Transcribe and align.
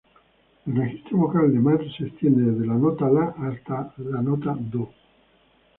El 0.65 0.77
registro 0.77 1.15
vocal 1.15 1.53
de 1.53 1.59
Mars 1.59 1.85
se 1.95 2.07
extiende 2.07 2.51
desde 2.53 2.65
la 2.65 2.73
nota 2.73 3.07
"la" 3.07 3.35
hasta 3.37 3.93
la 3.99 4.19
"do". 4.23 4.91